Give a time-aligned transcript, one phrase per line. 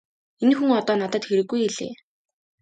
[0.43, 1.93] Энэ хүн одоо надад хэрэггүй -гэлээ.